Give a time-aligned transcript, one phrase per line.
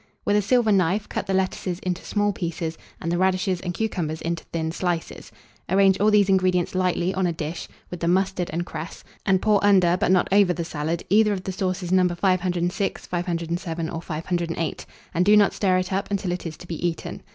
[0.25, 4.19] With a silver knife, cut the lettuces into small pieces, and the radishes and cucumbers
[4.19, 5.31] into thin slices;
[5.69, 9.63] arrange all these ingredients lightly on a dish, with the mustard and cress, and pour
[9.63, 12.07] under, but not over the salad, either of the sauces No.
[12.09, 16.83] 506, 507, or 508, and do not stir it up until it is to be
[16.83, 17.21] eaten.